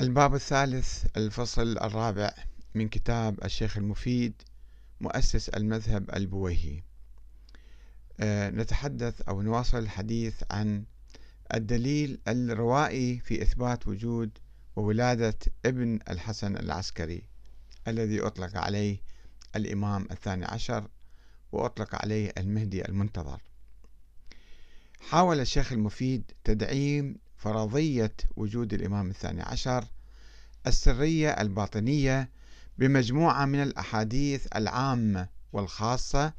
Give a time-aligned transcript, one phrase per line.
[0.00, 2.34] الباب الثالث الفصل الرابع
[2.74, 4.42] من كتاب الشيخ المفيد
[5.00, 6.82] مؤسس المذهب البويهي.
[8.20, 10.84] أه نتحدث أو نواصل الحديث عن
[11.54, 14.30] الدليل الروائي في إثبات وجود
[14.76, 17.22] وولادة ابن الحسن العسكري
[17.88, 19.02] الذي أطلق عليه
[19.56, 20.88] الإمام الثاني عشر
[21.52, 23.42] وأطلق عليه المهدي المنتظر.
[25.00, 29.84] حاول الشيخ المفيد تدعيم فرضية وجود الإمام الثاني عشر
[30.66, 32.30] السرية الباطنية
[32.78, 36.32] بمجموعة من الأحاديث العامة والخاصة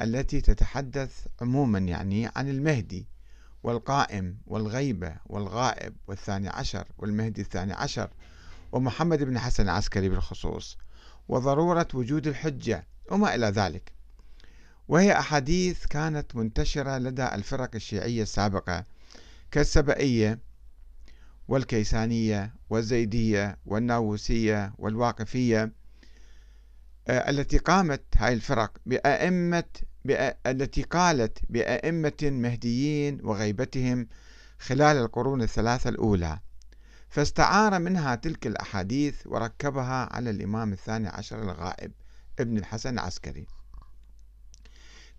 [0.00, 3.06] التي تتحدث عموما يعني عن المهدي
[3.62, 8.10] والقائم والغيبة والغائب والثاني عشر والمهدي الثاني عشر
[8.72, 10.78] ومحمد بن حسن العسكري بالخصوص
[11.28, 13.92] وضرورة وجود الحجة وما إلى ذلك.
[14.88, 18.84] وهي أحاديث كانت منتشرة لدى الفرق الشيعية السابقة
[19.50, 20.40] كالسبئية
[21.48, 25.72] والكيسانية والزيدية والناووسية والواقفية
[27.08, 29.64] آه، التي قامت هاي الفرق بأئمة
[30.46, 34.08] التي قالت بأئمة مهديين وغيبتهم
[34.58, 36.40] خلال القرون الثلاثة الأولى.
[37.08, 41.92] فاستعار منها تلك الأحاديث وركبها على الإمام الثاني عشر الغائب
[42.38, 43.46] ابن الحسن العسكري.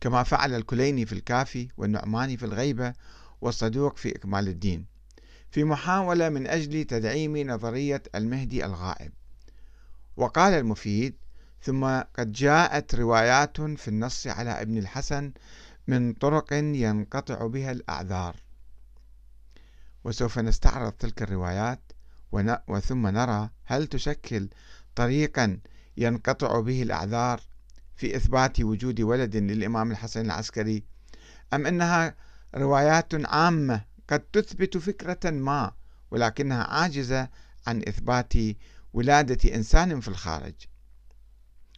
[0.01, 2.93] كما فعل الكليني في الكافي والنعماني في الغيبة
[3.41, 4.85] والصدوق في إكمال الدين
[5.51, 9.11] في محاولة من أجل تدعيم نظرية المهدي الغائب.
[10.17, 11.15] وقال المفيد
[11.61, 15.31] ثم قد جاءت روايات في النص على ابن الحسن
[15.87, 18.35] من طرق ينقطع بها الأعذار.
[20.03, 21.79] وسوف نستعرض تلك الروايات
[22.67, 24.49] وثم نرى هل تشكل
[24.95, 25.59] طريقا
[25.97, 27.41] ينقطع به الأعذار
[27.95, 30.83] في إثبات وجود ولد للإمام الحسن العسكري
[31.53, 32.15] أم أنها
[32.55, 35.71] روايات عامة قد تثبت فكرة ما
[36.11, 37.29] ولكنها عاجزة
[37.67, 38.33] عن إثبات
[38.93, 40.53] ولادة إنسان في الخارج.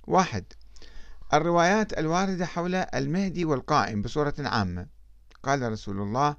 [0.08, 0.45] واحد
[1.33, 4.87] الروايات الواردة حول المهدي والقائم بصورة عامة.
[5.43, 6.36] قال رسول الله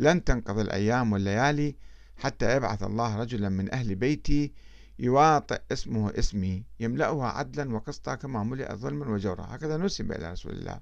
[0.00, 1.76] لن تنقضي الأيام والليالي
[2.16, 4.52] حتى يبعث الله رجلا من أهل بيتي
[4.98, 9.46] يواطئ اسمه اسمي يملأها عدلا وقسطا كما ملئ ظلما وجورا.
[9.50, 10.80] هكذا نسب إلى رسول الله.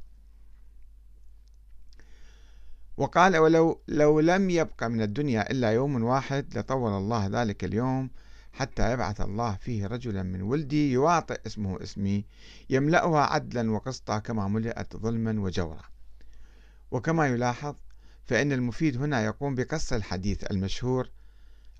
[2.96, 8.10] وقال ولو لو لم يبق من الدنيا إلا يوم واحد لطول الله ذلك اليوم
[8.52, 12.24] حتى يبعث الله فيه رجلا من ولدي يواطئ اسمه اسمي
[12.70, 15.82] يملأها عدلا وقسطا كما ملئت ظلما وجورا.
[16.90, 17.74] وكما يلاحظ
[18.24, 21.10] فإن المفيد هنا يقوم بقص الحديث المشهور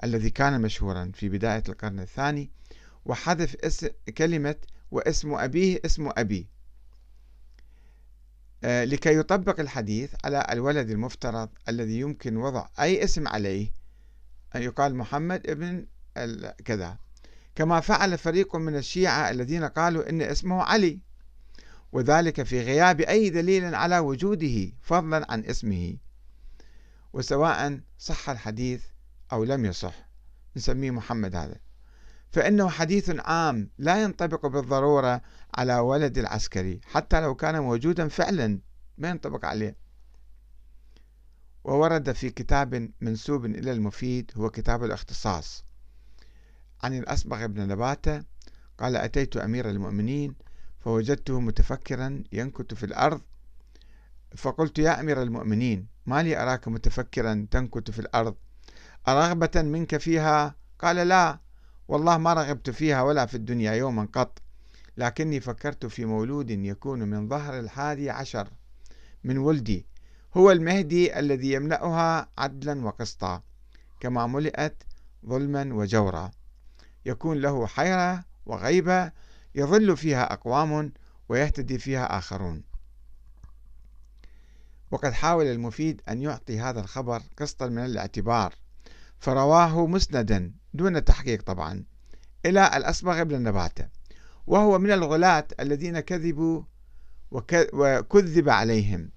[0.05, 2.51] الذي كان مشهورا في بداية القرن الثاني
[3.05, 3.89] وحذف اسم
[4.19, 4.57] كلمة
[4.91, 6.49] واسم أبيه اسم أبي.
[8.65, 13.73] لكي يطبق الحديث على الولد المفترض الذي يمكن وضع أي اسم عليه
[14.57, 15.87] أن يقال محمد ابن
[16.65, 16.99] كذا.
[17.55, 21.01] كما فعل فريق من الشيعة الذين قالوا إن اسمه علي
[21.93, 25.97] وذلك في غياب أي دليل على وجوده فضلا عن اسمه
[27.13, 28.85] وسواء صح الحديث
[29.33, 30.09] أو لم يصح.
[30.57, 31.57] نسميه محمد هذا.
[32.35, 35.23] فإنه حديث عام لا ينطبق بالضرورة
[35.55, 38.61] على ولد العسكري حتى لو كان موجودا فعلا
[38.99, 39.77] ما ينطبق عليه.
[41.65, 45.65] وورد في كتاب منسوب إلى المفيد هو كتاب الاختصاص.
[46.83, 48.23] عن الأصبغ بن نباتة
[48.79, 50.35] قال أتيت أمير المؤمنين
[50.81, 53.21] فوجدته متفكرا ينكت في الأرض.
[54.37, 58.35] فقلت يا أمير المؤمنين ما لي أراك متفكرا تنكت في الأرض؟
[59.09, 61.44] أرغبة منك فيها؟ قال لا
[61.89, 64.43] والله ما رغبت فيها ولا في الدنيا يوما قط
[64.97, 68.49] لكني فكرت في مولود يكون من ظهر الحادي عشر
[69.25, 69.87] من ولدي.
[70.37, 73.43] هو المهدي الذي يملأها عدلا وقسطا
[74.01, 74.83] كما ملئت
[75.27, 76.31] ظلما وجورا.
[77.07, 79.13] يكون له حيرة وغيبة
[79.55, 80.93] يظل فيها أقوام
[81.29, 82.63] ويهتدي فيها آخرون.
[84.91, 88.55] وقد حاول المفيد أن يعطي هذا الخبر قسطا من الاعتبار
[89.19, 90.53] فرواه مسندا.
[90.75, 91.85] دون تحقيق طبعا
[92.47, 93.89] إلى الأصبغ بن نباتة
[94.47, 96.63] وهو من الغلاة الذين كذبوا
[97.31, 99.11] وكذب عليهم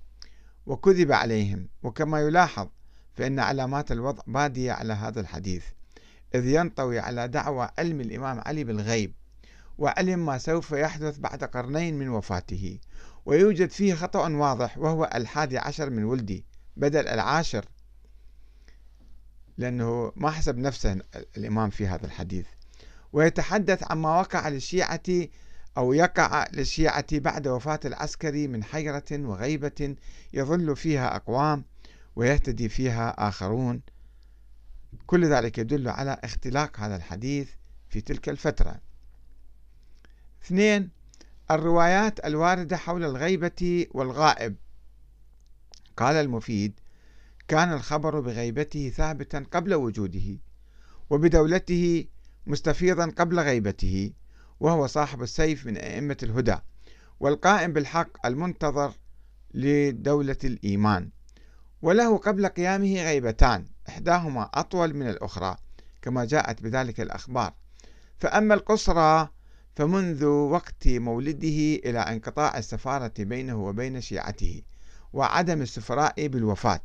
[0.65, 1.67] وكذب عليهم.
[1.83, 2.67] وكما يلاحظ
[3.13, 5.65] فإن علامات الوضع بادية على هذا الحديث
[6.35, 9.13] إذ ينطوي على دعوى علم الإمام علي بالغيب
[9.77, 12.79] وعلم ما سوف يحدث بعد قرنين من وفاته.
[13.25, 16.45] ويوجد فيه خطأ واضح وهو الحادي عشر من ولدي
[16.77, 17.65] بدل العاشر
[19.57, 21.01] لأنه ما حسب نفسه
[21.37, 22.45] الإمام في هذا الحديث.
[23.13, 25.27] ويتحدث عما وقع للشيعة
[25.77, 29.95] أو يقع للشيعة بعد وفاة العسكري من حيرة وغيبة
[30.33, 31.63] يظل فيها أقوام
[32.15, 33.81] ويهتدي فيها آخرون.
[35.07, 37.49] كل ذلك يدل على اختلاق هذا الحديث
[37.89, 38.79] في تلك الفترة.
[40.45, 40.89] اثنين
[41.51, 44.55] الروايات الواردة حول الغيبة والغائب.
[45.97, 46.79] قال المفيد
[47.47, 50.39] كان الخبر بغيبته ثابتا قبل وجوده
[51.09, 52.05] وبدولته
[52.47, 54.11] مستفيضا قبل غيبته
[54.59, 56.55] وهو صاحب السيف من أئمة الهدى
[57.19, 58.93] والقائم بالحق المنتظر
[59.53, 61.09] لدولة الإيمان.
[61.81, 65.55] وله قبل قيامه غيبتان إحداهما أطول من الأخرى
[66.01, 67.53] كما جاءت بذلك الأخبار.
[68.17, 69.29] فأما القصرى
[69.75, 74.61] فمنذ وقت مولده إلى انقطاع السفارة بينه وبين شيعته
[75.13, 76.81] وعدم السفراء بالوفاة.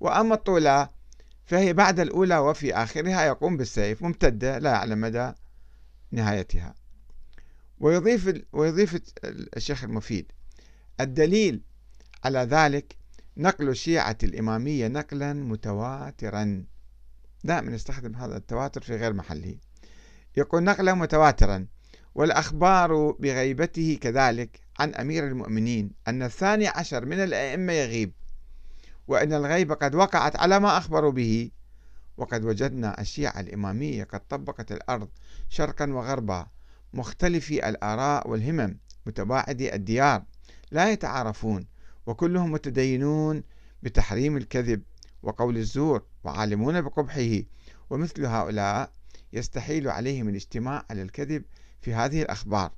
[0.00, 0.88] وأما الطولى
[1.44, 5.32] فهي بعد الأولى وفي آخرها يقوم بالسيف ممتدة لا يعلم مدى
[6.10, 6.74] نهايتها.
[7.78, 9.00] ويضيف ويضيف
[9.56, 10.32] الشيخ المفيد
[11.00, 11.62] الدليل
[12.24, 12.96] على ذلك
[13.36, 16.64] نقل الشيعة الإمامية نقلا متواترا.
[17.44, 19.56] دائما نستخدم هذا التواتر في غير محله.
[20.36, 21.66] يقول نقلا متواترا
[22.14, 28.12] والأخبار بغيبته كذلك عن أمير المؤمنين أن الثاني عشر من الأئمة يغيب.
[29.10, 31.50] وأن الغيبة قد وقعت على ما أخبروا به.
[32.16, 35.08] وقد وجدنا الشيعة الإمامية قد طبقت الأرض
[35.48, 36.46] شرقا وغربا
[36.94, 40.22] مختلفي الآراء والهمم متباعدي الديار
[40.70, 41.66] لا يتعارفون
[42.06, 43.42] وكلهم متدينون
[43.82, 44.82] بتحريم الكذب
[45.22, 47.42] وقول الزور وعالمون بقبحه.
[47.90, 48.92] ومثل هؤلاء
[49.32, 51.44] يستحيل عليهم الاجتماع على الكذب
[51.80, 52.72] في هذه الأخبار.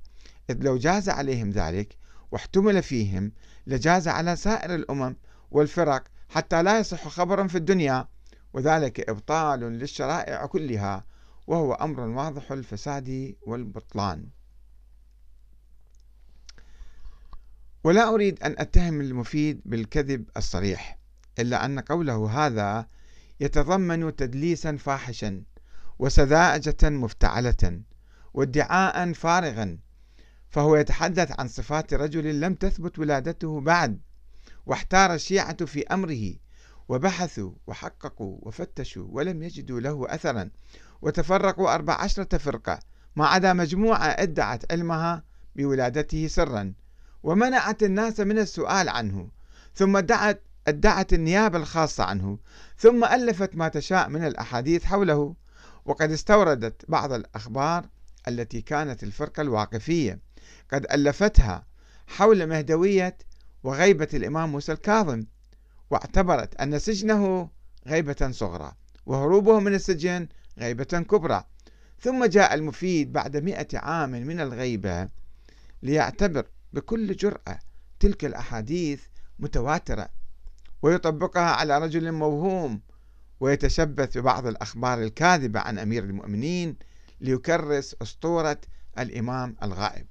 [0.50, 1.96] إذ لو جاز عليهم ذلك
[2.30, 3.32] واحتمل فيهم
[3.66, 5.16] لجاز على سائر الأمم
[5.50, 8.08] والفرق حتى لا يصح خبر في الدنيا
[8.52, 11.04] وذلك إبطال للشرائع كلها
[11.46, 14.28] وهو أمر واضح الفساد والبطلان.
[17.84, 20.98] ولا أريد أن أتهم المفيد بالكذب الصريح
[21.38, 22.86] إلا أن قوله هذا
[23.40, 25.42] يتضمن تدليسا فاحشا
[25.98, 27.82] وسذاجة مفتعلة
[28.34, 29.78] وادعاء فارغا
[30.50, 34.00] فهو يتحدث عن صفات رجل لم تثبت ولادته بعد.
[34.66, 36.34] واحتار الشيعة في أمره
[36.88, 40.50] وبحثوا وحققوا وفتشوا ولم يجدوا له أثرا
[41.02, 42.78] وتفرقوا أربع عشرة فرقة
[43.16, 45.24] ما عدا مجموعة أدعت علمها
[45.56, 46.72] بولادته سرا
[47.22, 49.28] ومنعت الناس من السؤال عنه
[49.74, 52.38] ثم ادعت ادعت النيابة الخاصة عنه
[52.78, 55.34] ثم ألفت ما تشاء من الأحاديث حوله
[55.84, 57.88] وقد استوردت بعض الأخبار
[58.28, 60.18] التي كانت الفرقة الواقفية
[60.72, 61.66] قد ألفتها
[62.06, 63.18] حول مهدوية
[63.64, 65.24] وغيبة الإمام موسى الكاظم
[65.90, 67.50] واعتبرت أن سجنه
[67.86, 68.72] غيبة صغرى
[69.06, 70.28] وهروبه من السجن
[70.58, 71.44] غيبة كبرى.
[72.00, 75.08] ثم جاء المفيد بعد مئة عام من الغيبة
[75.82, 77.58] ليعتبر بكل جرأة
[78.00, 79.02] تلك الأحاديث
[79.38, 80.08] متواترة
[80.82, 82.80] ويطبقها على رجل موهوم
[83.40, 86.76] ويتشبث ببعض الأخبار الكاذبة عن أمير المؤمنين
[87.20, 88.60] ليكرس أسطورة
[88.98, 90.06] الإمام الغائب.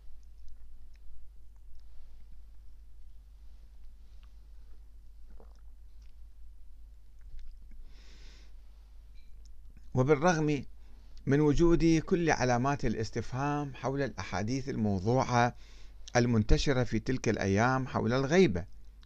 [9.94, 10.64] وبالرغم
[11.26, 15.56] من وجود كل علامات الاستفهام حول الأحاديث الموضوعة
[16.16, 18.66] المنتشرة في تلك الأيام حول الغيبة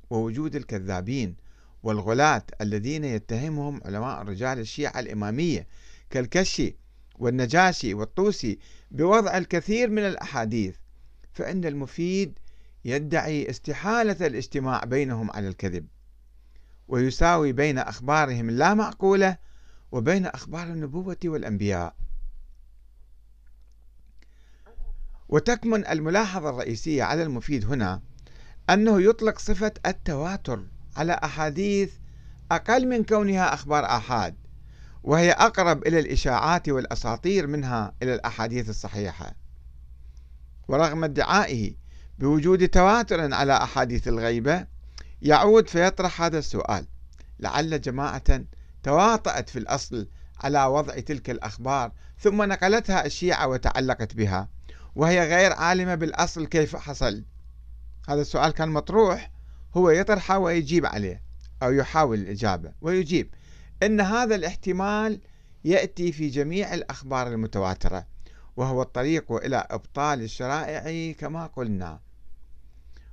[0.10, 1.36] ووجود الكذابين
[1.84, 5.68] والغلاة الذين يتهمهم علماء الرجال الشيعة الإمامية
[6.10, 6.76] كالكشي
[7.20, 8.60] والنجاشي والطوسي
[8.92, 10.76] بوضع الكثير من الأحاديث
[11.34, 12.40] فإن المفيد
[12.86, 15.88] يدعي استحالة الاجتماع بينهم على الكذب
[16.88, 19.38] ويساوي بين أخبارهم اللا معقولة
[19.96, 21.96] وبين أخبار النبوة والأنبياء.
[25.30, 28.02] وتكمن الملاحظة الرئيسية على المفيد هنا
[28.70, 30.64] أنه يطلق صفة التواتر
[30.96, 31.94] على أحاديث
[32.52, 34.36] أقل من كونها أخبار آحاد
[35.04, 39.36] وهي أقرب إلى الإشاعات والأساطير منها إلى الأحاديث الصحيحة.
[40.68, 41.76] ورغم ادعائه
[42.20, 44.68] بوجود تواتر على أحاديث الغيبة
[45.22, 46.88] يعود فيطرح هذا السؤال
[47.40, 48.46] لعل جماعة
[48.86, 50.08] تواطأت في الأصل
[50.40, 54.50] على وضع تلك الأخبار ثم نقلتها الشيعة وتعلقت بها
[54.96, 57.26] وهي غير عالمة بالأصل كيف حصل؟
[58.10, 59.32] هذا السؤال كان مطروح
[59.78, 61.22] هو يطرحه ويجيب عليه
[61.64, 63.34] أو يحاول الإجابة ويجيب
[63.84, 65.22] أن هذا الاحتمال
[65.64, 68.08] يأتي في جميع الأخبار المتواترة
[68.58, 72.00] وهو الطريق إلى إبطال الشرائع كما قلنا.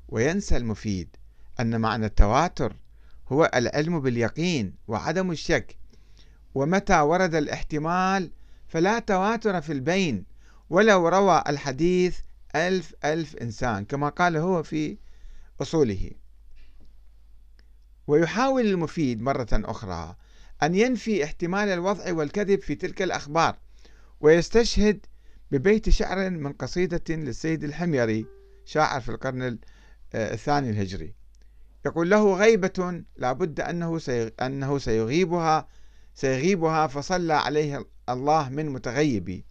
[0.08, 1.16] وينسى المفيد
[1.60, 2.76] أن معنى التواتر
[3.28, 5.76] هو العلم باليقين وعدم الشك.
[6.54, 8.30] ومتى ورد الاحتمال
[8.68, 10.24] فلا تواتر في البين
[10.70, 12.18] ولو روى الحديث
[12.54, 14.98] ألف ألف إنسان كما قال هو في
[15.60, 16.10] أصوله.
[18.06, 20.16] ويحاول المفيد مرة أخرى
[20.62, 23.56] أن ينفي احتمال الوضع والكذب في تلك الأخبار
[24.20, 25.06] ويستشهد
[25.50, 28.26] ببيت شعر من قصيدة للسيد الحميري
[28.64, 29.58] شاعر في القرن
[30.14, 31.14] الثاني الهجري.
[31.86, 34.00] يقول له غيبة لابد أنه
[34.42, 35.68] أنه سيغيبها
[36.14, 39.44] سيغيبها فصلى عليه الله من متغيب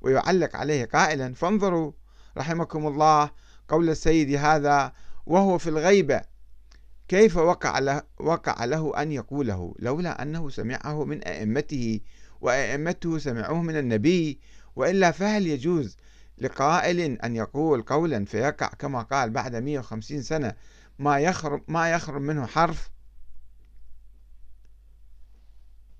[0.00, 1.92] ويعلق عليه قائلا فانظروا
[2.36, 3.30] رحمكم الله
[3.68, 4.92] قول السيد هذا
[5.26, 6.20] وهو في الغيبة
[7.08, 12.00] كيف وقع له, وقع له أن يقوله؟ لولا أنه سمعه من أئمته
[12.40, 14.40] وأئمته سمعوه من النبي
[14.76, 15.96] وإلا فهل يجوز
[16.38, 20.54] لقائل أن يقول قولا فيقع كما قال بعد 150 سنة
[20.98, 22.90] ما يخرم ما يخرم منه حرف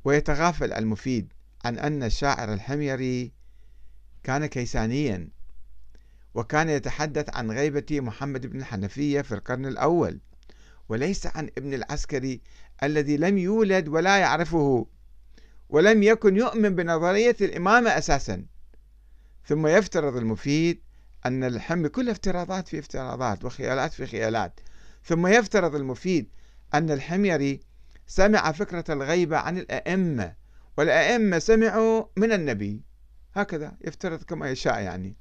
[0.05, 1.33] ويتغافل المفيد
[1.65, 3.33] عن أن الشاعر الحميري
[4.23, 5.29] كان كيسانيا
[6.35, 10.21] وكان يتحدث عن غيبة محمد بن الحنفية في القرن الأول
[10.89, 12.41] وليس عن ابن العسكري
[12.83, 14.87] الذي لم يولد ولا يعرفه
[15.69, 18.45] ولم يكن يؤمن بنظرية الإمامة أساسا.
[19.47, 20.81] ثم يفترض المفيد
[21.27, 24.61] أن الحمي كل افتراضات في افتراضات وخيالات في خيالات
[25.05, 26.29] ثم يفترض المفيد
[26.75, 27.61] أن الحميري
[28.07, 30.35] سمع فكرة الغيبة عن الأئمة
[30.77, 32.83] والأئمة سمعوا من النبي.
[33.35, 35.17] هكذا يفترض كما يشاء يعني.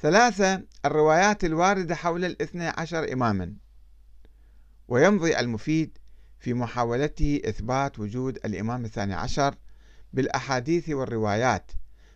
[0.00, 3.54] ثلاثة الروايات الواردة حول الاثنى عشر إماما.
[4.88, 5.98] ويمضي المفيد
[6.38, 9.54] في محاولته إثبات وجود الإمام الثاني عشر
[10.12, 11.72] بالأحاديث والروايات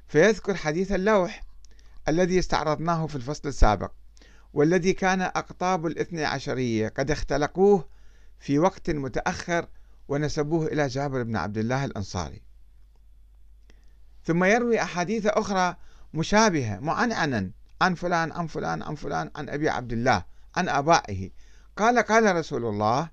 [0.08, 1.42] فيذكر حديث اللوح
[2.08, 3.92] الذي استعرضناه في الفصل السابق.
[4.56, 7.88] والذي كان أقطاب الاثنى عشرية قد اختلقوه
[8.38, 9.68] في وقت متأخر
[10.08, 12.42] ونسبوه إلى جابر بن عبد الله الأنصاري.
[14.24, 15.76] ثم يروي أحاديث أخرى
[16.14, 20.24] مشابهة معنعنا عن فلان عن فلان عن فلان عن أبي عبد الله
[20.56, 21.30] عن آبائه.
[21.76, 23.08] قال قال رسول الله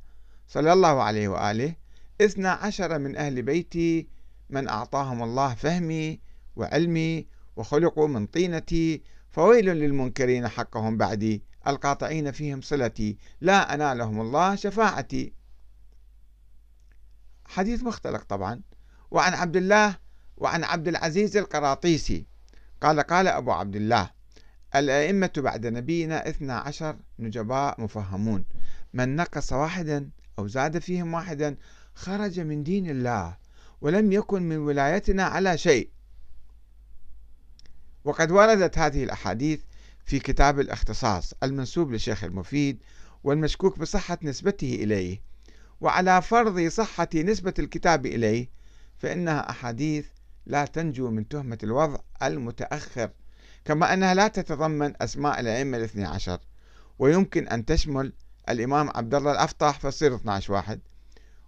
[0.47, 1.75] صلى الله عليه وآله
[2.21, 4.07] اثنى عشر من أهل بيتي
[4.49, 6.19] من أعطاهم الله فهمي
[6.55, 15.33] وعلمي وخلقوا من طينتي فويل للمنكرين حقهم بعدي القاطعين فيهم صلتي لا أنالهم الله شفاعتي.
[17.45, 18.61] حديث مختلق طبعا.
[19.11, 19.97] وعن عبد الله
[20.37, 22.25] وعن عبد العزيز القراطيسي.
[22.81, 24.09] قال قال أبو عبد الله
[24.75, 28.45] الأئمة بعد نبينا اثنا عشر نجباء مفهمون.
[28.93, 30.09] من نقص واحدا
[30.39, 31.57] أو زاد فيهم واحدا
[31.93, 33.37] خرج من دين الله
[33.81, 35.89] ولم يكن من ولايتنا على شيء.
[38.05, 39.59] وقد وردت هذه الأحاديث
[40.05, 42.79] في كتاب الاختصاص المنسوب للشيخ المفيد
[43.23, 45.21] والمشكوك بصحة نسبته إليه
[45.81, 48.49] وعلى فرض صحة نسبة الكتاب إليه
[48.97, 50.05] فإنها أحاديث
[50.45, 53.09] لا تنجو من تهمة الوضع المتأخر
[53.65, 56.39] كما أنها لا تتضمن أسماء الأئمة الاثني عشر
[56.99, 58.13] ويمكن أن تشمل
[58.49, 60.79] الإمام عبد الله الأفطح فتصير 12 واحد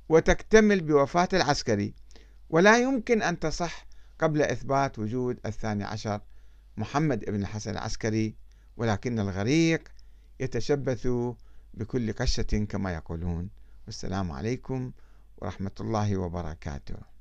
[0.09, 1.93] وتكتمل بوفاة العسكري
[2.49, 3.85] ولا يمكن أن تصح
[4.19, 6.21] قبل إثبات وجود الثاني عشر
[6.77, 8.35] محمد بن الحسن العسكري
[8.77, 9.89] ولكن الغريق
[10.39, 11.07] يتشبث
[11.73, 13.49] بكل قشة كما يقولون.
[13.85, 14.91] والسلام عليكم
[15.37, 17.14] ورحمة الله وبركاته.